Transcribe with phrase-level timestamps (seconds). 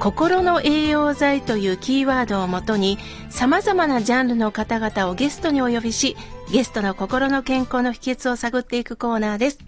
[0.00, 2.96] 心の栄養剤というキーワードをもとに
[3.28, 6.16] 様々なジャンルの方々をゲストにお呼びし
[6.50, 9.58] ゲストの心の健康の秘訣を探っていくコーナーです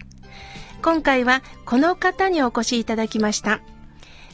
[0.81, 3.61] 今回はこの方にお越しいただきました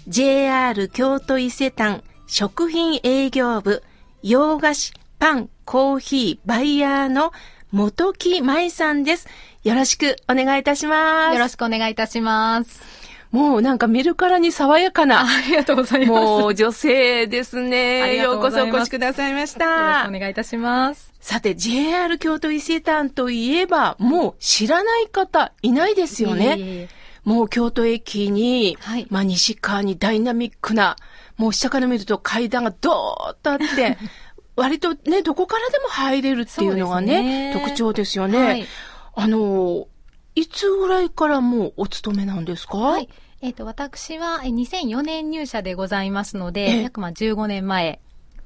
[0.07, 3.83] JR 京都伊勢丹食品営業部
[4.23, 7.33] 洋菓子パンコーヒーバイヤーの
[7.71, 9.27] 元木舞さんです。
[9.63, 11.33] よろしくお願いいたします。
[11.35, 12.98] よろしくお願いいたします。
[13.31, 15.21] もうなんか見るからに爽やかな。
[15.21, 16.09] ありがとうございます。
[16.09, 18.17] もう女性ですね。
[18.17, 19.65] ようこそお越しくださいました。
[19.65, 21.13] よろしくお願いいたします。
[21.19, 26.89] さて、JR 京都伊勢丹といえば、もう知らない方いないですよね。
[27.23, 30.95] もう京都駅に、はい、まあ西側にダイナミックな、
[31.37, 33.97] もう下から見ると階段がドーッとあって、
[34.55, 38.43] 割とね、どこからでも入れるっていうのがね、ね特徴ですよね。
[38.43, 38.65] はい、
[39.13, 39.87] あの、
[40.35, 42.77] いつぐらいからもうお勤めなんですか？
[42.77, 43.09] はい。
[43.41, 47.99] えっ、ー、と、私は2004年入社でございますので、約まあ15年前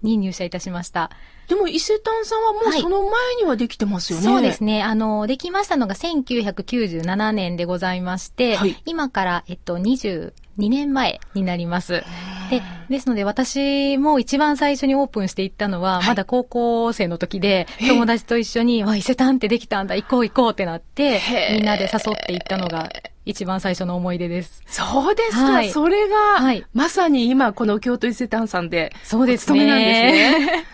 [0.04, 1.10] に入社いたしました。
[1.48, 4.84] でも伊勢丹さんはもうその前にはできてますよね、はい、そうですね。
[4.84, 12.04] あの、できましたのが1997年でございまして、はい、今から、えっと、22年前になります。
[12.60, 21.20] で、ですので私も一番最初にオープンしていったのは、まだ高校生の時で、友達と一緒に、わ、伊勢丹ってできたんだ、行こう行こうってなって、
[21.52, 22.90] みんなで誘っていったのが
[23.26, 24.62] 一番最初の思い出です。
[24.68, 25.52] そうですか。
[25.52, 29.60] はい、それが、はい、まさに今この京都伊勢丹さんで、そうですね。
[29.60, 30.66] お勤めなんですね。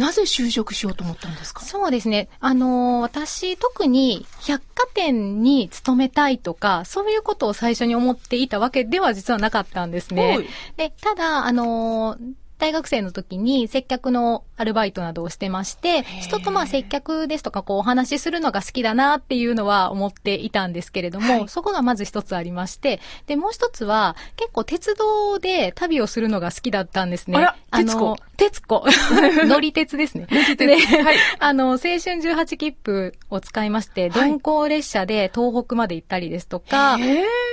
[0.00, 1.60] なぜ就職しようと思ったんですか？
[1.64, 2.28] そうですね。
[2.40, 10.38] あのー、私、特に百貨店に勤めたいとか、そういうことを最初に思っていたわけでは実はなかったんですね。
[10.76, 12.18] で、ただ、あのー
[12.60, 27.38] 大学生の時に接客のアルバイトなどをしてまして、人とまあ接客ですとかこうお話しするのが好きだなっていうのは思っていたんですけれども、はい、そこがまず一つありまして、で、もう一つは結構鉄道で旅をするのが好きだったんですね。
[27.38, 28.84] ああの、鉄子。
[29.46, 30.26] 乗り鉄ですね。
[30.30, 30.66] 乗り鉄。
[30.66, 36.98] で、はい、 あの、青春18切符を使いまして、鈍行列車で東北まで行ったりですとか、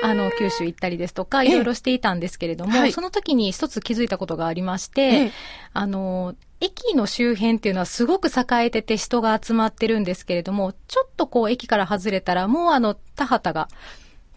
[0.04, 4.97] あの、九州行ったりですとか、いろいろしていたんですけれども、その時に一つ気づいたことがありまして、、
[5.74, 13.68] あの、駅の周辺っていうのはすごく栄えてて人が集まってるんですけれども、ちょっとこう駅から外れたらもうあの田畑が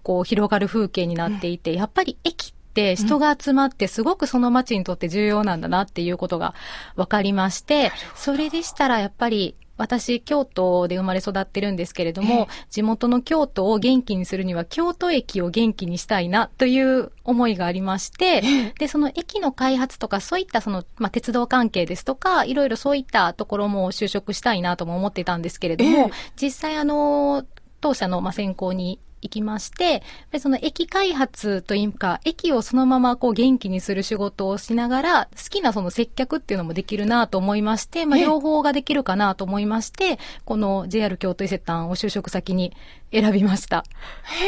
[0.03, 6.55] こう広がる風景になっていて、うん、やっぱり駅って人が集まってすごくその街にとって重要なんだなっていうことが
[6.95, 18.43] 分かりまして、それでしたらやっぱり私、京都で生まれ育ってるんですけれども、地元の京都を元気にするには、京都駅を元気にしたいなという思いがありまして、
[18.79, 27.47] で、その駅の開発とか、そういったその、まあ、鉄道関係ですとか、いろいろそういったところも就職したいなとも思ってたんですけれども、実際あの、
[27.81, 42.73] 当社の、ま、選考に行きまして、でその駅開発というか、駅をそのままこう元気にする仕事をしながら、好きなその接客っていうのもできるなと思いまして、まあ、両方ができるかなと思いまして、この JR 京都伊勢丹を就職先に
[43.13, 43.85] 選びました。
[44.23, 44.47] へ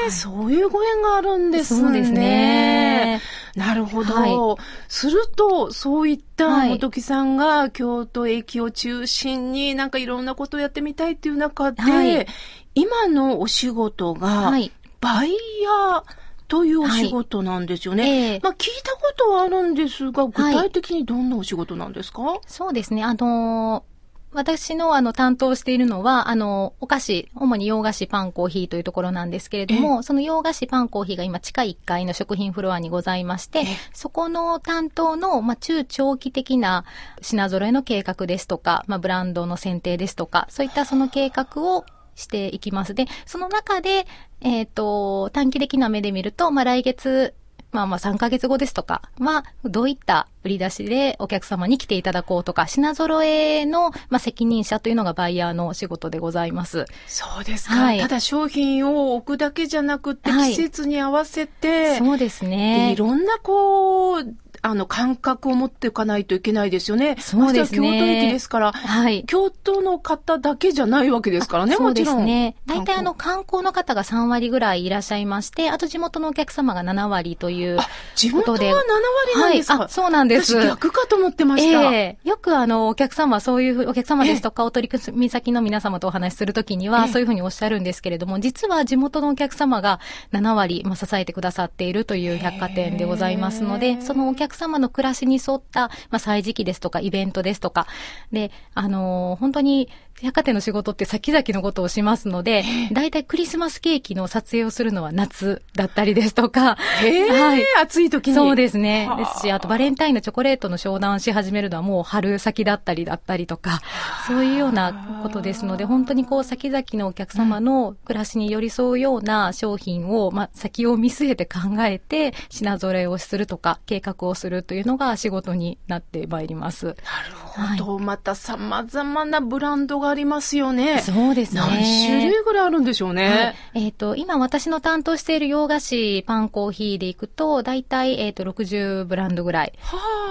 [0.00, 1.80] え、はい、そういうご縁があるんですね。
[1.80, 3.20] そうですね。
[3.54, 4.14] なるほど。
[4.14, 12.26] はい、すると、そういった元木さんが京都駅を中心になんかいろんなことをやってみたいっていう中で、はい、
[12.74, 14.52] 今のお仕事が、
[15.00, 15.32] バイ
[15.62, 16.02] ヤー
[16.48, 18.02] というお仕事なんですよね。
[18.02, 23.04] はいえー、まあ聞いたことはあるんですが、具体的にどんなお仕事なんですか、はい、そうですね。
[23.04, 23.97] あのー
[24.32, 36.84] 私のあの担当しているのは、あの、お菓子、主に洋菓子、パン、コーヒーというところなんですけれども、その洋菓子、パン、コーヒーが今地下1階の食品フロアにございまして、そこの担当の、まあ、中長期的な
[37.22, 42.94] 品揃えの計画ですとか、まあ、ブランドの選定ですとか、そういったその計画をしていきます。
[42.94, 44.06] で、その中で、
[44.40, 47.34] えっ、ー、と、短期的な目で見ると、まあ、来月、
[47.70, 56.86] まあまあ3ヶ月後ですとかは、どういった売り出しでお客様に来ていただこうとか、品揃えの、まあ、責任者というのがバイヤーの仕事でございます。
[57.06, 57.74] そうですか。
[57.74, 62.92] はい、ただ商品を置くだけじゃなくて、季節に合わせて、そうですね。
[62.92, 67.16] いろんなこう、あの、感覚を持っていかないといけないですよね。
[67.20, 67.78] そうですね。
[67.78, 69.24] 京都駅ですから、はい。
[69.26, 72.16] 京都の方だけじゃないわけですからね、もちろん。
[72.16, 72.56] そうですね。
[72.66, 78.16] 大体あの、観光の方が3割ぐらいいらっしゃいまして、あと地元のお客様が7割ということで。
[78.16, 80.54] 地元は7割なんですか、はい、そうなんです。
[80.56, 81.92] 私逆かと思ってました。
[81.92, 90.00] ええー、よくあの、お客様、そういうお客様ですとか、お取り組み先の皆様とお話しするときには、そういうふうにおっしゃるんですけれども、実は地元のお客様が
[90.32, 97.86] 7割、まあ、支えてくださっているという百貨店でございますので、そのお客様の暮らしに沿った、まあ、祭時記ですとか、イベントですとか、
[98.32, 99.88] で、あのー、本当に、
[100.22, 107.64] 百貨店の仕事って先々のことをしますので、大体クリスマスケーキの撮影をするのは夏だったりですとか、 はい。
[107.82, 108.34] 暑い時に。
[108.34, 109.08] そうですね。
[109.16, 113.80] ですし、あとバレンタインのチョコレートの商談し始めるのはもう春先だったりだったりとか、
[114.26, 126.86] そういうようなことですので、本当にこう先々のお客様の暮らしに寄り添うような商品を、まあ、先を見据えて考えて、品揃えをするとか、計画をするというのが仕事になってまいります。
[126.86, 126.96] なる
[127.36, 127.96] ほど。
[127.96, 131.00] はい、また様々なブランドがありますよね。
[131.00, 131.60] そうですね。
[131.60, 133.54] 何種類ぐらいあるんでしょうね。
[133.74, 139.72] はい、えっ、ー、と、今私の担当している洋菓子、パン、コーヒーでいくと、だいたい、えっ、ー、と、60ブランドぐらい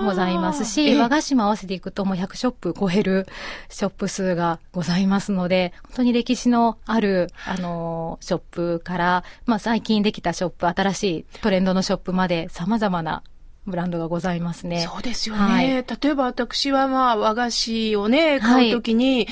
[0.03, 3.27] ございますし、和菓子も合わせていくと、もう100ショップ超える
[3.69, 13.23] ショップ数がございますので、本当に歴史のある、あの、ショップから、まあ、最近できたショップ、新しいトレンドのショップまで様々な
[13.67, 14.87] ブランドがございますね。
[14.89, 15.41] そうですよね。
[15.41, 19.27] はい、例えば私はまあ和菓子をね、買うときに、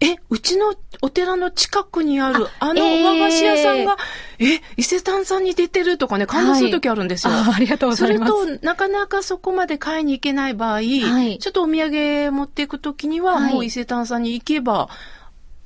[0.00, 3.96] はい、え、うちのお寺の近くにあるあの和菓子屋さんが、
[4.38, 7.54] えー、え、伊勢丹さんに出てるとかね、感動するときあるんですよ、はいあ。
[7.56, 8.32] ありがとうございます。
[8.32, 14.88] それと、なかなかそこまで買いに行けない場合、ちょっとお土産持っていくときには、もう伊勢丹さんに行けば、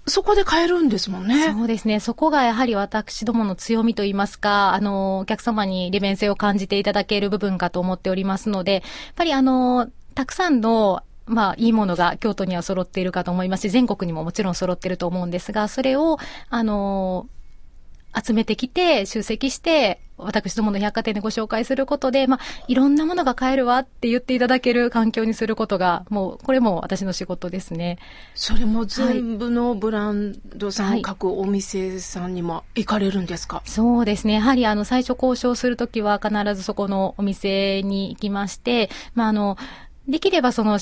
[0.07, 1.53] そこで買えるんですもんね。
[1.53, 1.99] そうですね。
[2.01, 8.83] そこがやはり私どもの強みといいますか、あの、お客様に利便性を感じていただける部分かと思っておりますので、やっ
[9.17, 16.19] ぱりあの、たくさんのまあ、いいものが京都には揃っているかと思いますし、全国にももちろん揃っていると思うんですが、それを、
[16.51, 17.27] あの、
[18.15, 27.99] 集めてきて、集積して、私どもの百貨店でご紹介することで、まあ、いろんなものが買えるわって言っていただける環境にすることが、もう、これも私の仕事ですね。
[28.35, 34.35] それも全部のブランドさん、はい、各お店さんにも行かれるんですか、そうですね。
[34.35, 39.57] やはり、あの、最初交渉するときは必ずそこのお店に行きまして、まあ、あの、
[40.09, 40.79] できればその、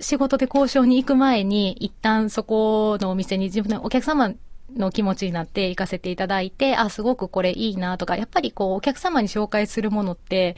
[0.00, 4.34] 仕事で交渉に行く前に、一旦そこのお店に自分のお客様
[4.74, 10.56] の気持ちになって行かせていただいて、あ、すごくこれいいなとか、やっぱりこう、お客様に紹介するものって、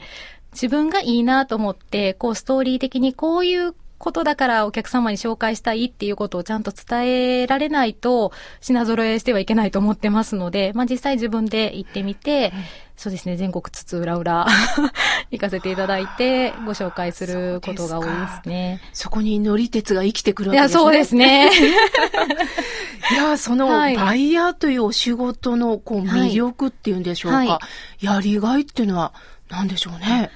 [0.53, 8.31] 自分がいいなと思って、こう、ストーリー的にこういうことだからお客様に紹介したいっていうことをちゃんと伝えられないと
[8.61, 12.53] 品揃えしてはいけないと思ってますので、まあ実際自分で行ってみて、
[12.95, 14.47] そうですね、全国津々浦々
[15.31, 18.13] 行かせていただいて、ご紹介することが多いで
[18.43, 18.81] すね。
[18.93, 20.73] そこに乗り鉄が生きてくるわけですね。
[20.73, 21.49] いや、そうですね。
[23.11, 27.59] いや、その、バイヤーというお仕事のこう魅力っていうんでしょうか、はいは
[28.01, 29.13] い、やりがいっていうのは
[29.49, 30.29] 何でしょうね。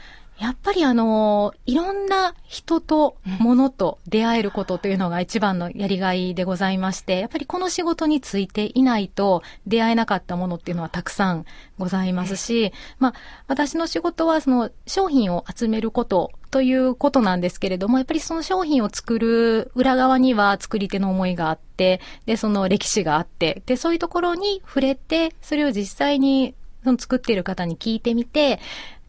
[0.44, 11.46] やっぱりあの、いろんな人と物と出会えることというのが一番のやりがいでございまして、やっぱりこの仕事についていないと出会えなかったものっていうのはたくさん
[11.80, 13.14] ございますし、まあ、
[13.48, 26.54] 私の仕事はその商品を集めることということなんですけれども、やっぱりその商品を作る裏側には作り手の思いがあって、で、その歴史があって、で、そういうところに触れて、それを実際に
[26.84, 28.60] その作っている方に聞いてみて、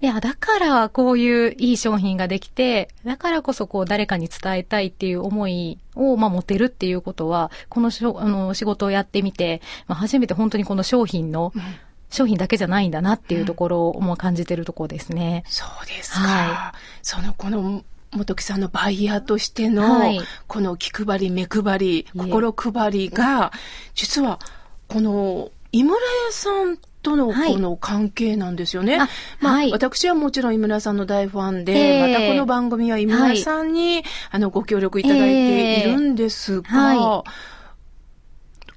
[0.05, 11.62] いや、だからこういういい商品ができて、だからこそこう誰かに伝えたいっていう思いを、まあ、持てるっていうことは、このしょあの仕事をやってみて、まあ、初めて本当にこの商品の、うん
[12.11, 15.43] 商品だけじゃないんだなっていうところをも感じてるところですね。
[15.49, 16.21] そうですか。
[16.21, 23.50] はい、その、この、元木さんのバイヤーとしての、はい、この気配り、目配り、心配りが、
[23.95, 24.38] 実は、
[24.87, 28.99] この、井村屋さんとのこの関係なんですよね。
[28.99, 29.08] はい、
[29.40, 37.23] まあ、はい、私はもちろん井村さんの大ファンで、えー、またこの番組は井村さんに、はい、あの、ご協力いただいているんですが、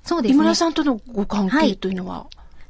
[0.04, 0.36] そうですね。
[0.36, 2.28] 井村さんとのご関係というのは、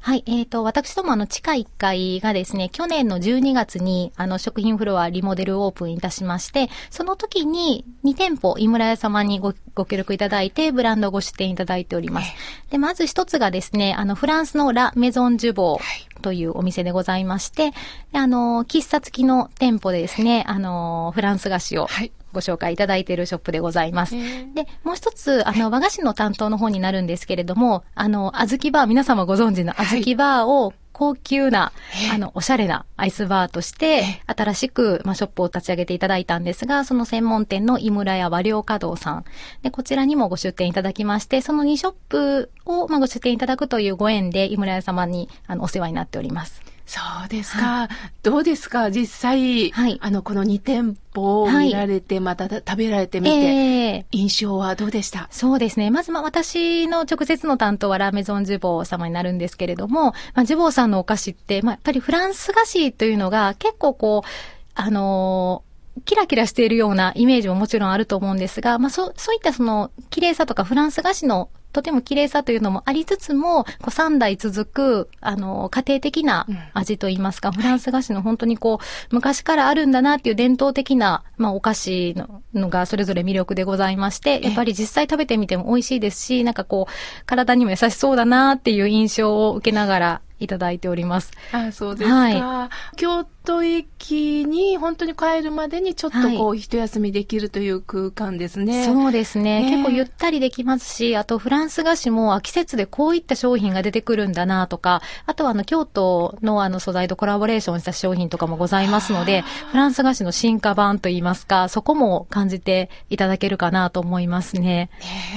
[0.08, 0.24] はい。
[0.24, 12.32] えっ、ー、と、私どもあの、地下1階がですね、去年の12月に、あの、食品フロアリモデルオープンいたしまして、その時に2店舗、井村屋様にご、ご協力いただいて、ブランドご出店いただいております。
[12.70, 17.72] で、まず一つがですね、あの、フランスのラ・メゾン・ジュボーというお店でございまして、
[18.14, 24.14] あの、喫茶付きの店舗でですね、あの、フランス菓子を、はいご紹介いただいているショップでございます。
[24.54, 31.70] で、もう一つ、あの、和菓子の担当の方になるんですけれども、あの、あずきバー、皆様ご存知のあずきバーを高級な、
[32.12, 39.24] あの、おしゃれなアイスバーとして、新しく、まあ、ショップを立ち上げていただいたんですが、その専門店の井村屋和良華堂さん。
[39.62, 46.62] で、こちらにもご出店いただきまして、その2ショップを、まあ、ご出店いただくというご縁で、井村屋様に、あの、お世話になっております。
[46.90, 47.66] そうですか。
[47.66, 47.88] はい、
[48.22, 48.90] どうですか？
[48.90, 55.28] 実際、はい、あの、この2店舗を見られて、はい、また食べられてみて、えー、印象はどうでした？
[55.30, 55.90] そうですね。
[55.90, 64.28] まず、まあ、私の直接の担当はラメゾンジュボー様になるんですけれども、まあ、ジュボーさんのお菓子って、まあ、やっぱりフランス菓子というのが結構こう、
[64.74, 65.68] あのー
[66.04, 91.32] キラキラしているようなイメージももちろんあると思うんですが、まあそう、そういったその綺麗さとかフランス菓子のとても綺麗さというのもありつつも、こう3代続く、あの、家庭的な味といいますか、うん、フランス菓子の本当にこう、昔からあるんだなっていう伝統的な、まあ、お菓子ののがそれぞれ魅力でございまして、やっぱり実際食べてみても美味しいですし、なんかこう、体にも優しそうだなっていう印象を受けながらいただいております。
[91.52, 92.16] あ、そうですか。
[92.16, 98.84] はい、京都駅に本当に帰るまでにちょっとこう、一休みできるという空間ですね。
[98.84, 109.40] そうですね、結構ゆったりできますし、あとフランス菓子も季節でこういった商品が出てくるんだなとか、あとはあの京都のあの素材とコラボレーションした商品とかもございますので、
[109.70, 114.90] フランス菓子の進化版といいますか、そこも感じていただけるかなと思いますね。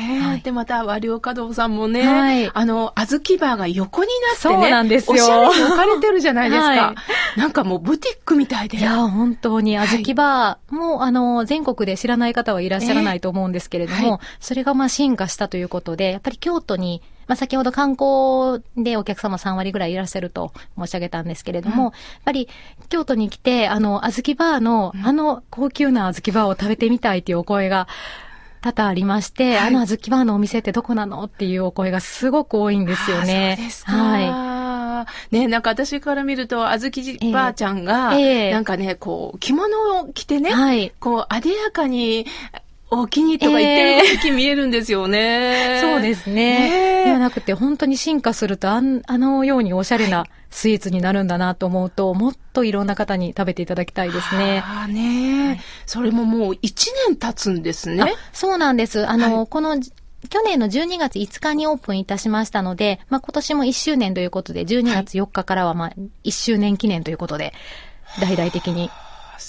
[0.04, 5.14] ねはい、で、また和良華堂さんもね、はい、あの、小豆バーが横になってね、そうなんですよ。
[5.14, 6.68] おしゃれに置かれてるじゃないですか。
[6.68, 6.96] は
[7.38, 8.78] い、なんかもうブティックみたいで。
[8.78, 21.94] いや、本当に、小豆バーも、はい、あの、全国で知らない方はいらっしゃらないと思うんですけれども、えーはい、それがまあ進化したということで、やっぱり京都に、まあ、先ほど観光でお客様3割ぐらいいらっしゃると申し上げたんですけれども、うん、やっ
[22.26, 22.50] ぱり
[22.90, 27.88] 京都に来て、あの、小豆バーの、あの高級な小豆バーを食べてみたいっていうお声が、
[28.62, 33.56] 多々ありまして、はい、あの小豆バーのお店ってどこなのっていうお声がすごく多いんですよね。
[33.58, 33.92] そうですか。
[33.94, 34.61] はい。
[35.32, 42.26] ね、なんか私から見ると、あずきばあちゃんが、えー、なんかね、こう、着物を着てね、はい、こう、あでやかに、
[42.94, 45.78] お気に入りとか言ってる時見えるんですよね。
[45.78, 47.06] えー、そうですね。
[47.06, 48.82] ではなくて、本当に進化するとあ、あ
[49.18, 54.62] のようにおしゃれなスイーツになるんだなと思うと、もっといろんな方に食べていただきたいですね。
[54.66, 56.60] ああね、はい、それももう1
[57.08, 58.14] 年経つんですね。
[58.34, 59.08] そうなんです。
[59.08, 59.78] あの、はい、この、
[60.30, 67.54] 去年の12月5日にオープンいたしましたので、まあ、今年も1周年ということで、12月4日からはまあ、1周年記念ということで、
[68.20, 68.90] 大々的に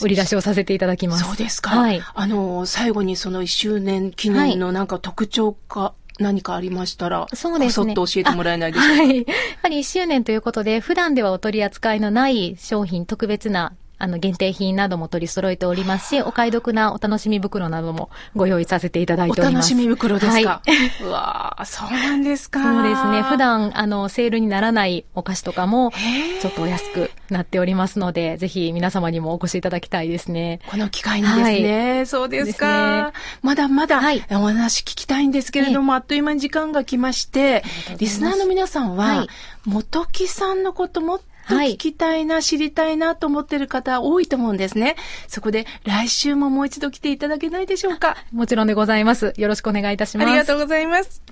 [0.00, 1.24] 売り出しをさせていただきます。
[1.24, 1.70] そうですか。
[1.70, 2.00] はい。
[2.14, 7.94] あの、最後にその1周年記念のなんか特徴か、何かありましたら、そうですね。
[7.94, 9.02] そっと教えてもらえないでしょうか。
[9.02, 9.16] はい。
[9.16, 9.26] やっ
[9.62, 13.72] ぱり1周年ということで、普段ではお取り扱いのない商品、特別な
[14.02, 19.72] あの、限定品なども取り揃えておりますし、お買い得なお楽しみ袋などもご用意させていただいております。
[19.72, 20.72] お楽しみ袋ですか、はい、
[21.06, 22.60] うわそうなんですか。
[22.64, 23.22] そうですね。
[23.22, 25.92] 普段、あの、セールにならないお菓子とかも、
[26.40, 30.58] ちょっとお安くなっておりますので、ぜひ皆様にもお越しいただきたいですね。
[30.68, 31.96] この機会にですね。
[31.98, 33.06] はい、そうですか。
[33.06, 37.62] ね、まだまだ、はい、お話聞きたいんですけれども、あっという間に時間が来まして、
[37.98, 39.28] リスナーの皆さんは、
[39.64, 44.96] 元木さんのこともっと聞きたいな、はい、知りたいなと思ってる方多いと思うんですね。
[45.28, 48.16] そこで来週ももう一度来ていただけないでしょうか。
[48.32, 49.32] もちろんでございます。
[49.36, 50.28] よろしくお願いいたします。
[50.28, 51.22] ありがとうございます。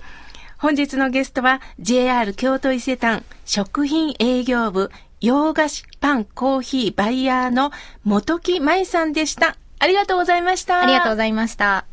[0.57, 7.71] 本日のゲストは JR 京都伊勢丹食品営業部洋菓子パンコーヒーバイヤーの
[8.03, 9.55] 元木舞さんでした。
[9.79, 10.81] ありがとうございました。
[10.81, 11.85] ありがとうございました。